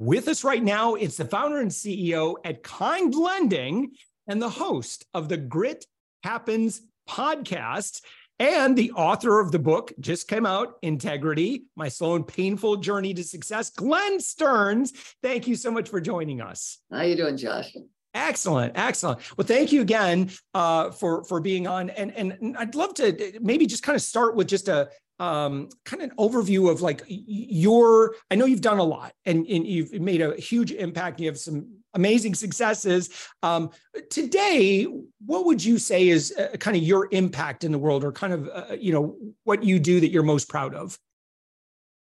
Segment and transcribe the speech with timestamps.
[0.00, 3.90] With us right now, it's the founder and CEO at Kind Lending
[4.26, 5.84] and the host of the Grit
[6.24, 8.00] Happens podcast
[8.38, 13.12] and the author of the book just came out integrity my slow and painful journey
[13.12, 13.68] to success.
[13.68, 14.92] Glenn stearns
[15.22, 16.78] thank you so much for joining us.
[16.90, 17.76] How are you doing josh?
[18.14, 19.20] Excellent, excellent.
[19.36, 23.66] Well, thank you again uh, for for being on, and and I'd love to maybe
[23.66, 24.88] just kind of start with just a
[25.20, 28.14] um, kind of an overview of like your.
[28.30, 31.20] I know you've done a lot, and, and you've made a huge impact.
[31.20, 33.10] You have some amazing successes.
[33.42, 33.70] Um,
[34.08, 34.84] today,
[35.24, 38.32] what would you say is uh, kind of your impact in the world, or kind
[38.32, 40.98] of uh, you know what you do that you're most proud of?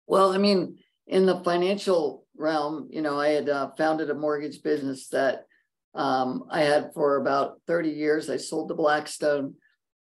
[0.07, 4.63] Well, I mean, in the financial realm, you know, I had uh, founded a mortgage
[4.63, 5.45] business that
[5.93, 8.29] um, I had for about 30 years.
[8.29, 9.55] I sold to Blackstone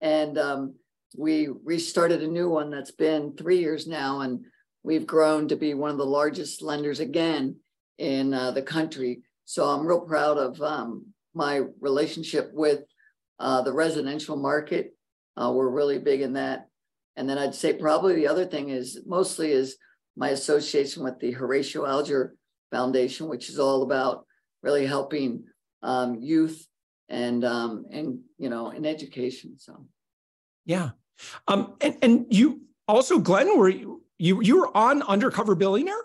[0.01, 0.75] and um,
[1.15, 4.21] we restarted a new one that's been three years now.
[4.21, 4.45] And
[4.83, 7.55] we've grown to be one of the largest lenders again
[7.97, 9.23] in uh, the country.
[9.45, 12.81] So I'm real proud of um, my relationship with
[13.39, 14.95] uh, the residential market.
[15.35, 16.67] Uh, we're really big in that.
[17.15, 19.77] And then I'd say probably the other thing is mostly is
[20.15, 22.35] my association with the Horatio Alger
[22.71, 24.25] Foundation, which is all about
[24.61, 25.43] really helping
[25.81, 26.65] um, youth
[27.09, 29.55] and um, and you know in education.
[29.57, 29.85] So
[30.65, 30.91] yeah,
[31.47, 36.03] um, and and you also, Glenn, were you you you were on Undercover Billionaire?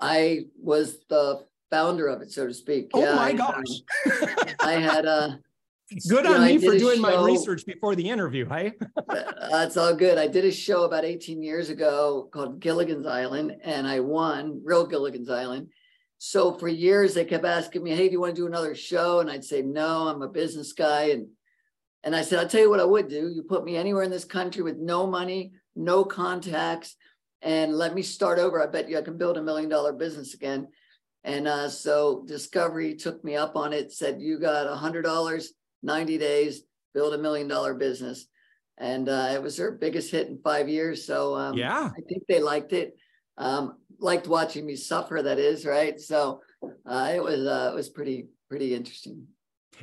[0.00, 2.90] I was the founder of it, so to speak.
[2.94, 3.64] Oh yeah, my I, gosh!
[4.60, 5.40] I had a.
[6.06, 8.74] Good on know, me for doing show, my research before the interview, hey?
[9.50, 10.18] that's all good.
[10.18, 14.86] I did a show about 18 years ago called Gilligan's Island, and I won, real
[14.86, 15.68] Gilligan's Island.
[16.18, 19.20] So for years they kept asking me, "Hey, do you want to do another show?"
[19.20, 21.28] And I'd say, "No, I'm a business guy." And
[22.04, 23.28] and I said, "I'll tell you what I would do.
[23.28, 26.96] You put me anywhere in this country with no money, no contacts,
[27.42, 28.62] and let me start over.
[28.62, 30.68] I bet you I can build a million dollar business again."
[31.24, 33.92] And uh, so Discovery took me up on it.
[33.92, 36.62] Said, "You got a hundred dollars, ninety days,
[36.94, 38.26] build a million dollar business."
[38.78, 41.04] And uh, it was their biggest hit in five years.
[41.04, 42.96] So um, yeah, I think they liked it.
[43.36, 45.20] Um, liked watching me suffer.
[45.20, 46.00] That is right.
[46.00, 46.40] So
[46.86, 49.26] uh, it was uh, it was pretty pretty interesting.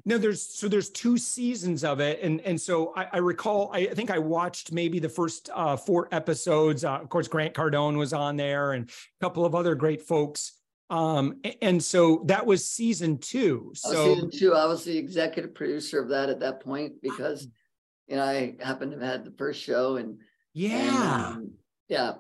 [0.04, 3.86] No, there's so there's two seasons of it, and and so I, I recall I
[3.86, 6.84] think I watched maybe the first uh, four episodes.
[6.84, 10.54] Uh, of course, Grant Cardone was on there, and a couple of other great folks.
[10.90, 13.72] Um, and so that was season two.
[13.76, 17.48] So season two, I was the executive producer of that at that point because
[18.08, 20.20] you know I happened to have had the first show, and
[20.54, 21.52] yeah, and, um,
[21.88, 22.14] yeah,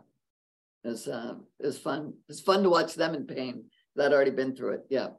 [0.83, 2.13] it's uh, it's fun.
[2.29, 3.65] It's fun to watch them in pain.
[3.95, 4.85] That already been through it.
[4.89, 5.09] Yeah.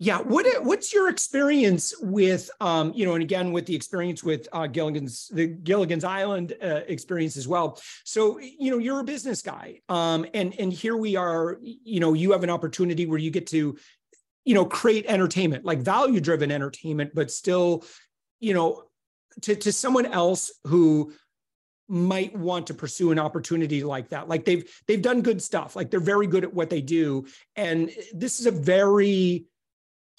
[0.00, 0.18] Yeah.
[0.18, 4.66] What what's your experience with um, you know, and again with the experience with uh,
[4.66, 7.80] Gilligan's the Gilligan's Island uh, experience as well.
[8.04, 11.58] So you know, you're a business guy, um, and and here we are.
[11.62, 13.76] You know, you have an opportunity where you get to,
[14.44, 17.84] you know, create entertainment like value driven entertainment, but still,
[18.40, 18.82] you know,
[19.42, 21.12] to to someone else who
[21.86, 25.90] might want to pursue an opportunity like that like they've they've done good stuff like
[25.90, 29.44] they're very good at what they do and this is a very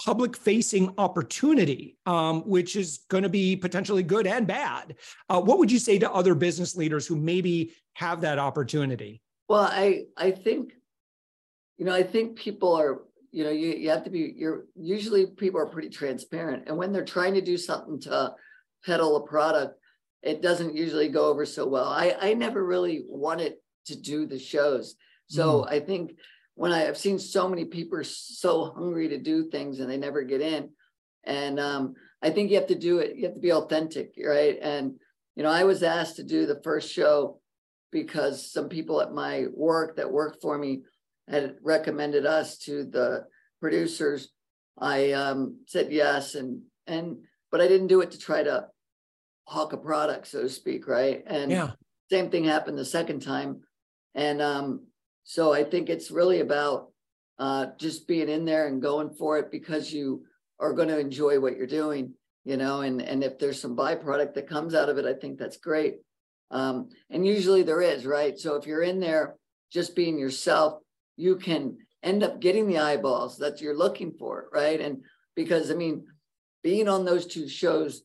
[0.03, 4.95] public facing opportunity um, which is going to be potentially good and bad
[5.29, 9.61] uh, what would you say to other business leaders who maybe have that opportunity well
[9.61, 10.73] i i think
[11.77, 15.25] you know i think people are you know you, you have to be you're usually
[15.25, 18.33] people are pretty transparent and when they're trying to do something to
[18.85, 19.79] peddle a product
[20.25, 21.85] it doesn't usually go over so well.
[21.85, 23.53] I, I never really wanted
[23.85, 24.95] to do the shows.
[25.27, 25.71] So mm.
[25.71, 26.17] I think
[26.55, 30.23] when I have seen so many people so hungry to do things and they never
[30.23, 30.69] get in.
[31.25, 34.57] And um, I think you have to do it, you have to be authentic, right?
[34.61, 34.93] And,
[35.35, 37.39] you know, I was asked to do the first show
[37.91, 40.83] because some people at my work that worked for me
[41.29, 43.25] had recommended us to the
[43.59, 44.29] producers.
[44.77, 47.17] I um, said yes, and and
[47.51, 48.67] but I didn't do it to try to
[49.47, 51.23] hawk a product, so to speak, right?
[51.25, 51.71] And yeah.
[52.11, 53.61] same thing happened the second time.
[54.13, 54.87] And um,
[55.25, 56.91] so I think it's really about
[57.39, 60.23] uh, just being in there and going for it because you
[60.59, 62.13] are going to enjoy what you're doing,
[62.45, 65.37] you know, and, and if there's some byproduct that comes out of it, I think
[65.37, 65.95] that's great.
[66.51, 68.37] Um, and usually there is, right?
[68.37, 69.35] So if you're in there
[69.73, 70.79] just being yourself,
[71.17, 74.79] you can end up getting the eyeballs that you're looking for, right?
[74.79, 75.01] And
[75.35, 76.05] because I mean,
[76.63, 78.03] being on those two shows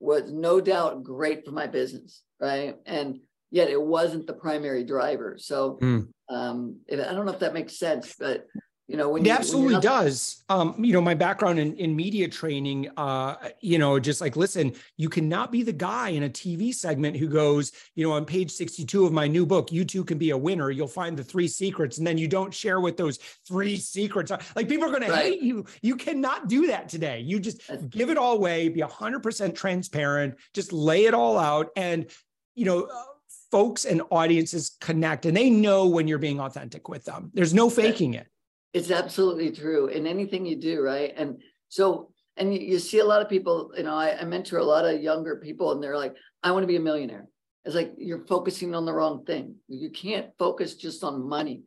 [0.00, 2.76] was no doubt great for my business, right?
[2.84, 3.20] And
[3.50, 5.36] yet it wasn't the primary driver.
[5.38, 6.08] So mm.
[6.28, 8.46] um, I don't know if that makes sense, but
[8.88, 11.94] you know when it you, absolutely when does um you know my background in, in
[11.94, 16.28] media training uh you know just like listen you cannot be the guy in a
[16.28, 20.04] tv segment who goes you know on page 62 of my new book you too
[20.04, 22.96] can be a winner you'll find the three secrets and then you don't share what
[22.96, 25.22] those three secrets are like people are going right.
[25.22, 27.60] to hate you you cannot do that today you just
[27.90, 32.06] give it all away be 100% transparent just lay it all out and
[32.54, 33.04] you know uh,
[33.50, 37.70] folks and audiences connect and they know when you're being authentic with them there's no
[37.70, 38.26] faking it
[38.72, 41.12] it's absolutely true in anything you do, right?
[41.16, 44.64] And so, and you, see a lot of people, you know, I, I mentor a
[44.64, 47.26] lot of younger people and they're like, I want to be a millionaire.
[47.64, 49.56] It's like you're focusing on the wrong thing.
[49.66, 51.64] You can't focus just on money.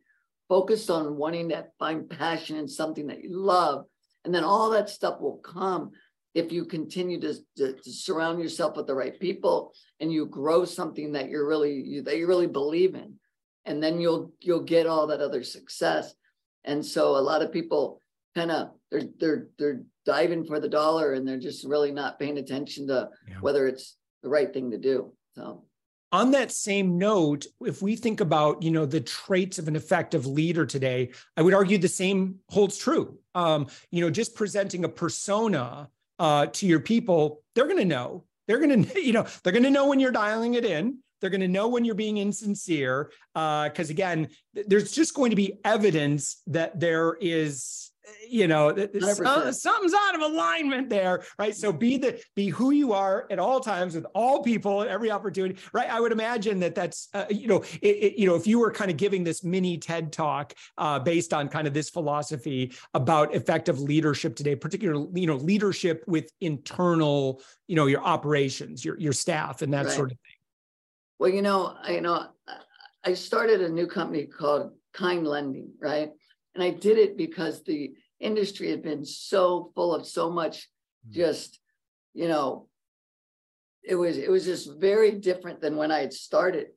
[0.48, 3.84] Focus on wanting to find passion in something that you love.
[4.24, 5.90] And then all that stuff will come
[6.34, 10.64] if you continue to, to, to, surround yourself with the right people and you grow
[10.64, 13.14] something that you're really you, that you really believe in
[13.66, 16.14] and then you'll you'll get all that other success
[16.64, 18.00] and so a lot of people
[18.34, 22.38] kind of they're they're they're diving for the dollar and they're just really not paying
[22.38, 23.36] attention to yeah.
[23.40, 25.12] whether it's the right thing to do.
[25.34, 25.64] So
[26.10, 30.26] on that same note if we think about you know the traits of an effective
[30.26, 34.88] leader today i would argue the same holds true um, you know just presenting a
[34.88, 35.88] persona
[36.18, 39.62] uh, to your people they're going to know they're going to you know they're going
[39.62, 43.10] to know when you're dialing it in they're going to know when you're being insincere.
[43.32, 44.28] Because uh, again,
[44.66, 47.91] there's just going to be evidence that there is
[48.28, 52.92] you know uh, something's out of alignment there right so be the be who you
[52.92, 56.74] are at all times with all people at every opportunity right i would imagine that
[56.74, 59.44] that's uh, you know it, it, you know if you were kind of giving this
[59.44, 65.08] mini ted talk uh, based on kind of this philosophy about effective leadership today particularly
[65.20, 69.94] you know leadership with internal you know your operations your your staff and that right.
[69.94, 70.36] sort of thing
[71.22, 72.26] well, you know, I, you know,
[73.04, 76.10] I started a new company called Kind Lending, right?
[76.56, 80.68] And I did it because the industry had been so full of so much
[81.06, 81.12] hmm.
[81.12, 81.60] just,
[82.14, 82.68] you know,
[83.84, 86.68] it was it was just very different than when I had started.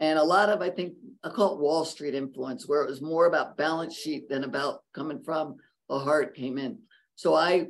[0.00, 3.00] And a lot of, I think, I call it Wall Street influence, where it was
[3.00, 5.56] more about balance sheet than about coming from
[5.88, 6.78] the heart came in.
[7.14, 7.68] So I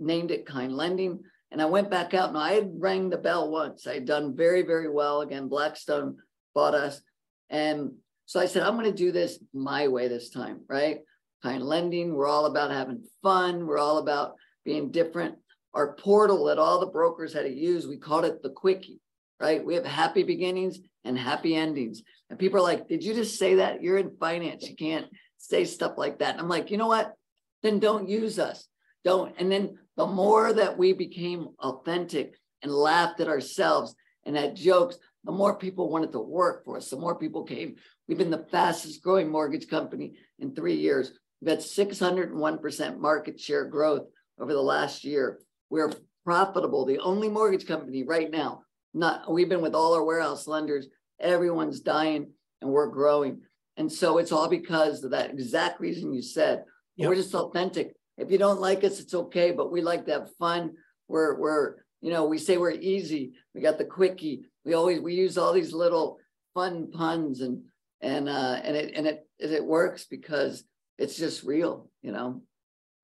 [0.00, 1.20] named it Kind Lending.
[1.52, 3.86] And I went back out and I had rang the bell once.
[3.86, 5.20] I had done very, very well.
[5.20, 6.16] Again, Blackstone
[6.54, 7.00] bought us.
[7.50, 7.92] And
[8.26, 11.00] so I said, I'm going to do this my way this time, right?
[11.42, 12.14] Kind lending.
[12.14, 13.66] We're all about having fun.
[13.66, 14.34] We're all about
[14.64, 15.36] being different.
[15.72, 19.00] Our portal that all the brokers had to use, we called it the quickie,
[19.38, 19.64] right?
[19.64, 22.02] We have happy beginnings and happy endings.
[22.28, 23.82] And people are like, Did you just say that?
[23.82, 24.68] You're in finance.
[24.68, 25.06] You can't
[25.38, 26.32] say stuff like that.
[26.32, 27.14] And I'm like, You know what?
[27.62, 28.66] Then don't use us.
[29.04, 29.34] Don't.
[29.38, 33.94] And then the more that we became authentic and laughed at ourselves
[34.24, 36.88] and at jokes, the more people wanted to work for us.
[36.88, 37.76] The more people came.
[38.08, 41.12] We've been the fastest growing mortgage company in three years.
[41.40, 44.06] We've had 601% market share growth
[44.38, 45.40] over the last year.
[45.70, 45.92] We're
[46.24, 48.62] profitable, the only mortgage company right now.
[48.92, 50.88] Not we've been with all our warehouse lenders.
[51.20, 53.42] Everyone's dying and we're growing.
[53.76, 56.64] And so it's all because of that exact reason you said.
[56.96, 57.08] Yep.
[57.08, 57.94] We're just authentic.
[58.18, 60.72] If you don't like us, it's okay, but we like to have fun.
[61.08, 63.32] We're, we're, you know, we say we're easy.
[63.54, 64.44] We got the quickie.
[64.64, 66.18] We always, we use all these little
[66.52, 67.62] fun puns and,
[68.02, 70.64] and, uh, and it, and it, it works because
[71.00, 72.42] it's just real, you know?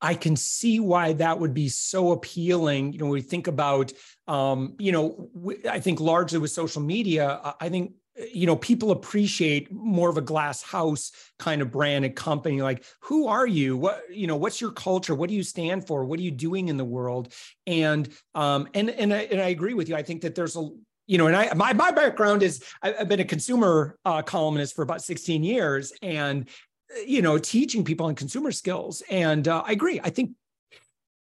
[0.01, 2.93] I can see why that would be so appealing.
[2.93, 3.93] You know, we think about,
[4.29, 5.31] um, you know,
[5.69, 7.93] I think largely with social media, I think
[8.33, 12.83] you know people appreciate more of a glass house kind of brand and company like
[13.01, 16.19] who are you what you know what's your culture what do you stand for what
[16.19, 17.33] are you doing in the world
[17.67, 20.67] and um and and I, and I agree with you i think that there's a
[21.07, 24.83] you know and i my, my background is i've been a consumer uh, columnist for
[24.83, 26.49] about 16 years and
[27.07, 30.31] you know teaching people on consumer skills and uh, i agree i think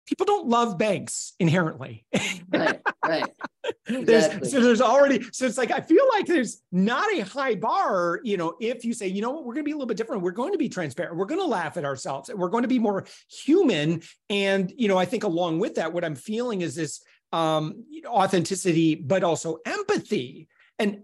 [0.06, 2.06] people don't love banks inherently.
[2.52, 3.30] right, right.
[3.88, 4.06] Exactly.
[4.06, 8.20] There's, so there's already so it's like I feel like there's not a high bar,
[8.22, 9.96] you know, if you say, you know what, we're going to be a little bit
[9.96, 10.22] different.
[10.22, 11.16] We're going to be transparent.
[11.16, 12.30] We're going to laugh at ourselves.
[12.34, 14.02] We're going to be more human.
[14.30, 17.02] And you know, I think along with that, what I'm feeling is this
[17.32, 20.50] um, authenticity, but also empathy.
[20.78, 21.04] And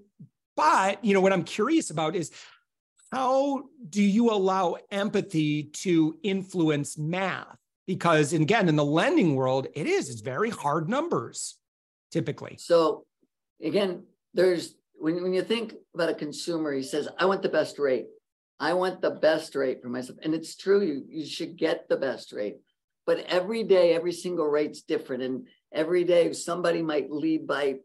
[0.58, 2.32] but you know what I'm curious about is
[3.12, 7.58] how do you allow empathy to influence math?
[7.88, 11.58] Because again, in the lending world, it is, it's very hard numbers
[12.12, 12.58] typically.
[12.60, 13.06] So
[13.64, 17.80] again, there's when, when you think about a consumer, he says, I want the best
[17.80, 18.08] rate.
[18.60, 20.20] I want the best rate for myself.
[20.22, 22.58] And it's true, you, you should get the best rate.
[23.06, 25.24] But every day, every single rate's different.
[25.24, 27.78] And every day somebody might lead by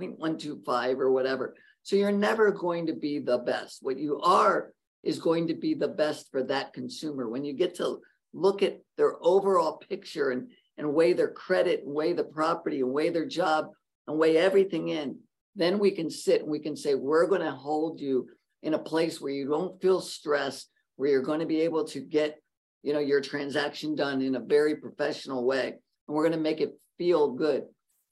[0.00, 1.54] 0.125 or whatever.
[1.82, 3.78] So you're never going to be the best.
[3.82, 4.72] What you are
[5.02, 7.28] is going to be the best for that consumer.
[7.28, 7.98] When you get to
[8.32, 12.92] look at their overall picture and, and weigh their credit and weigh the property and
[12.92, 13.66] weigh their job
[14.06, 15.18] and weigh everything in,
[15.56, 18.28] then we can sit and we can say, we're going to hold you
[18.62, 22.00] in a place where you don't feel stressed, where you're going to be able to
[22.00, 22.40] get,
[22.82, 25.74] you know, your transaction done in a very professional way.
[26.06, 27.64] And we're going to make it feel good.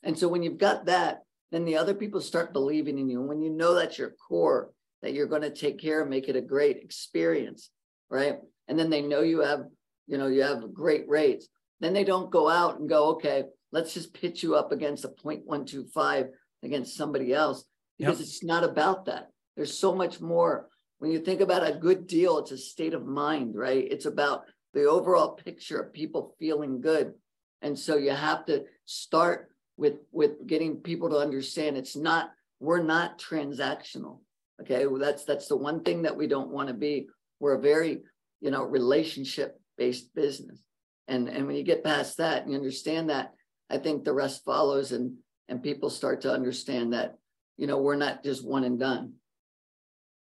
[0.02, 1.20] And so when you've got that,
[1.50, 3.20] then the other people start believing in you.
[3.20, 4.70] And when you know that's your core,
[5.02, 7.70] that you're going to take care and make it a great experience,
[8.10, 8.36] right?
[8.68, 9.64] And then they know you have,
[10.06, 11.48] you know, you have great rates.
[11.80, 15.08] Then they don't go out and go, okay, let's just pitch you up against a
[15.08, 16.28] 0.125
[16.62, 17.64] against somebody else
[17.98, 18.26] because yep.
[18.26, 19.28] it's not about that.
[19.56, 20.68] There's so much more.
[20.98, 23.86] When you think about a good deal, it's a state of mind, right?
[23.90, 27.14] It's about the overall picture of people feeling good.
[27.62, 29.49] And so you have to start
[29.80, 34.18] with with getting people to understand it's not we're not transactional.
[34.60, 37.08] Okay, well, that's that's the one thing that we don't want to be.
[37.40, 38.02] We're a very
[38.42, 40.60] you know relationship based business,
[41.08, 43.32] and and when you get past that and you understand that,
[43.70, 45.16] I think the rest follows, and
[45.48, 47.16] and people start to understand that
[47.56, 49.14] you know we're not just one and done.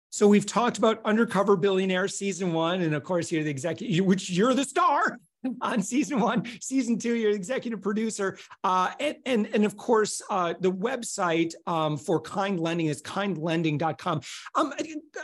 [0.09, 4.31] So we've talked about Undercover Billionaire season one, and of course you're the executive, which
[4.31, 5.19] you're the star
[5.61, 6.45] on season one.
[6.61, 11.97] Season two, you're executive producer, uh, and, and and of course uh, the website um,
[11.97, 14.21] for Kind Lending is kindlending.com.
[14.55, 14.73] Um,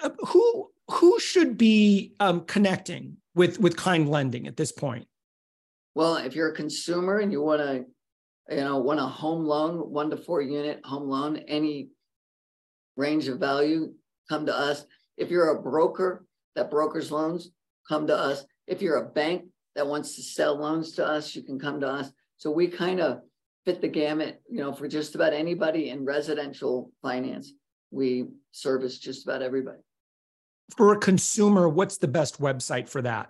[0.04, 5.08] uh, who who should be um, connecting with with Kind Lending at this point?
[5.96, 7.86] Well, if you're a consumer and you want to
[8.50, 11.90] you know, want a home loan, one to four unit home loan, any
[12.96, 13.94] range of value,
[14.28, 14.86] come to us.
[15.18, 17.52] If you're a broker that brokers loans,
[17.88, 18.46] come to us.
[18.68, 19.46] If you're a bank
[19.80, 22.12] that wants to sell loans to us, you can come to us.
[22.36, 23.22] So we kind of
[23.64, 27.54] fit the gamut, you know, for just about anybody in residential finance.
[27.90, 29.78] We service just about everybody.
[30.76, 33.30] For a consumer, what's the best website for that?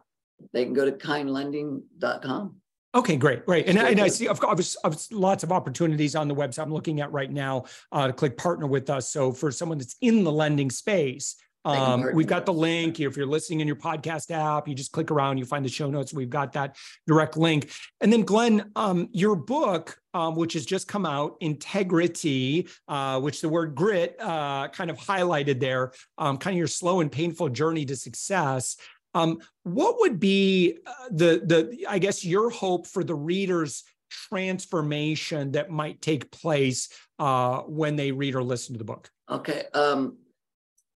[0.52, 2.56] They can go to kindlending.com.
[2.96, 3.68] Okay, great, great.
[3.68, 4.76] And, and I see, of course,
[5.12, 8.66] lots of opportunities on the website I'm looking at right now uh, to click partner
[8.66, 9.10] with us.
[9.10, 11.36] So for someone that's in the lending space,
[11.66, 13.00] um, we've got the link.
[13.00, 15.90] If you're listening in your podcast app, you just click around, you find the show
[15.90, 16.14] notes.
[16.14, 17.72] We've got that direct link.
[18.02, 23.42] And then, Glenn, um, your book, um, which has just come out, Integrity, uh, which
[23.42, 27.50] the word grit uh, kind of highlighted there, um, kind of your slow and painful
[27.50, 28.78] journey to success.
[29.14, 35.52] Um, what would be uh, the the I guess your hope for the readers transformation
[35.52, 36.90] that might take place
[37.20, 39.10] uh, when they read or listen to the book?
[39.30, 39.66] Okay.
[39.74, 40.18] Um,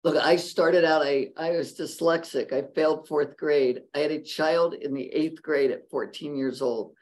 [0.04, 1.02] look, I started out.
[1.02, 2.54] I I was dyslexic.
[2.54, 3.82] I failed fourth grade.
[3.96, 6.94] I had a child in the eighth grade at 14 years old.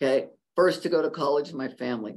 [0.00, 2.16] Okay, first to go to college in my family.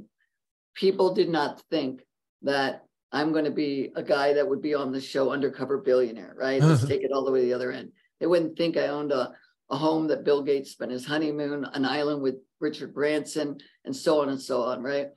[0.74, 2.02] People did not think
[2.42, 6.34] that I'm going to be a guy that would be on the show Undercover Billionaire,
[6.36, 6.62] right?
[6.62, 7.92] Let's take it all the way to the other end.
[8.20, 9.32] They wouldn't think I owned a,
[9.70, 14.22] a home that Bill Gates spent his honeymoon, an island with Richard Branson, and so
[14.22, 15.08] on and so on, right?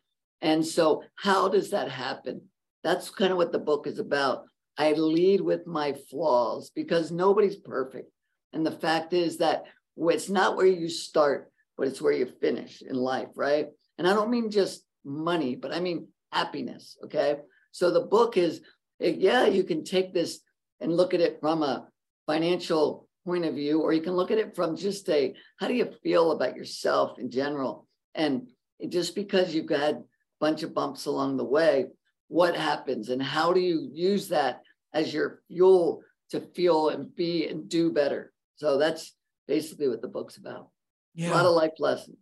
[0.41, 2.41] And so, how does that happen?
[2.84, 4.44] That's kind of what the book is about.
[4.77, 8.12] I lead with my flaws because nobody's perfect.
[8.53, 9.65] And the fact is that
[9.98, 13.67] it's not where you start, but it's where you finish in life, right?
[13.98, 16.98] And I don't mean just money, but I mean happiness.
[17.05, 17.38] Okay.
[17.72, 18.62] So the book is,
[19.01, 20.39] eh, yeah, you can take this
[20.79, 21.88] and look at it from a
[22.27, 25.74] financial point of view, or you can look at it from just a how do
[25.74, 27.88] you feel about yourself in general?
[28.13, 28.50] And
[28.89, 30.03] just because you've had a
[30.39, 31.88] bunch of bumps along the way,
[32.27, 34.62] what happens and how do you use that
[34.94, 36.01] as your fuel
[36.32, 38.32] to feel and be and do better?
[38.55, 39.13] So that's
[39.48, 40.70] basically what the book's about.
[41.13, 41.32] Yeah.
[41.32, 42.17] A lot of life lessons.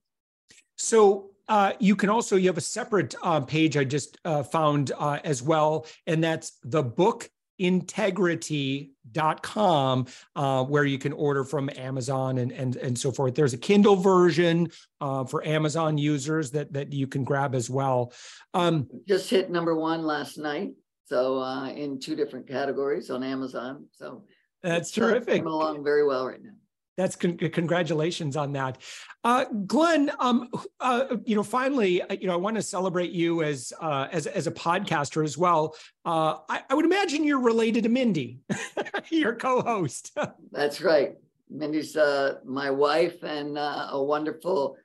[0.77, 4.91] So uh, you can also you have a separate uh, page I just uh, found
[4.97, 7.29] uh, as well, and that's the book
[7.59, 13.35] integrity.com uh, where you can order from Amazon and, and, and so forth.
[13.35, 14.69] There's a Kindle version
[15.01, 18.13] uh, for Amazon users that, that you can grab as well.
[18.53, 20.71] Um, Just hit number one last night.
[21.05, 23.87] So uh, in two different categories on Amazon.
[23.91, 24.23] So
[24.61, 25.39] that's terrific.
[25.39, 26.51] Coming along very well right now.
[26.97, 28.77] That's con- congratulations on that,
[29.23, 30.11] uh, Glenn.
[30.19, 34.07] Um, uh, you know, finally, uh, you know, I want to celebrate you as uh,
[34.11, 35.75] as as a podcaster as well.
[36.05, 38.39] Uh, I, I would imagine you're related to Mindy,
[39.09, 40.15] your co-host.
[40.51, 41.13] That's right.
[41.49, 44.77] Mindy's uh, my wife and a wonderful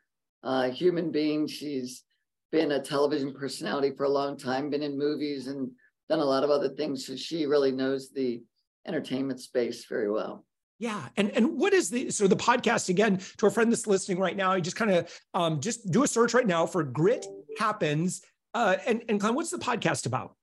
[0.73, 1.47] human being.
[1.47, 2.05] She's
[2.51, 5.71] been a television personality for a long time, been in movies and
[6.09, 7.07] done a lot of other things.
[7.07, 8.43] So she really knows the
[8.87, 10.47] entertainment space very well.
[10.79, 14.19] Yeah, and and what is the so the podcast again to a friend that's listening
[14.19, 14.53] right now?
[14.53, 17.27] I just kind of um, just do a search right now for Grit
[17.59, 18.23] Happens.
[18.55, 20.37] Uh, and and Glenn, what's the podcast about?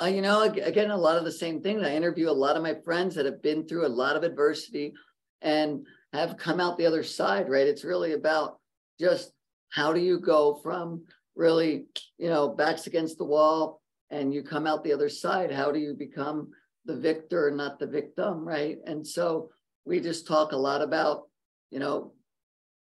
[0.00, 1.82] Uh, you know, again, a lot of the same thing.
[1.82, 4.92] I interview a lot of my friends that have been through a lot of adversity
[5.40, 7.48] and have come out the other side.
[7.48, 7.66] Right?
[7.66, 8.58] It's really about
[9.00, 9.32] just
[9.70, 11.04] how do you go from
[11.34, 11.86] really,
[12.18, 13.80] you know, backs against the wall
[14.10, 15.50] and you come out the other side?
[15.50, 16.50] How do you become
[16.90, 18.78] the victor, not the victim, right?
[18.84, 19.50] And so
[19.84, 21.28] we just talk a lot about,
[21.70, 22.12] you know,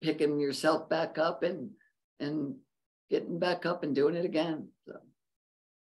[0.01, 1.71] picking yourself back up and
[2.19, 2.55] and
[3.09, 4.69] getting back up and doing it again.
[4.85, 4.93] So.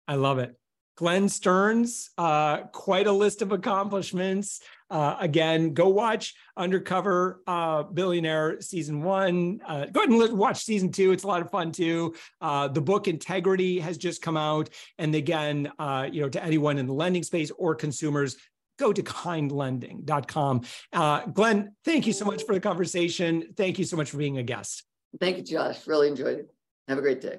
[0.07, 0.55] I love it.
[0.97, 4.61] Glenn Stearns, uh, quite a list of accomplishments.
[4.95, 9.61] Uh, again, go watch Undercover uh, Billionaire season one.
[9.67, 11.11] Uh, go ahead and watch season two.
[11.11, 12.15] It's a lot of fun too.
[12.41, 16.79] Uh, the book Integrity has just come out, and again, uh, you know, to anyone
[16.79, 18.37] in the lending space or consumers,
[18.79, 20.61] go to kindlending.com.
[20.93, 23.53] Uh, Glenn, thank you so much for the conversation.
[23.57, 24.85] Thank you so much for being a guest.
[25.19, 25.85] Thank you, Josh.
[25.89, 26.55] Really enjoyed it.
[26.87, 27.39] Have a great day.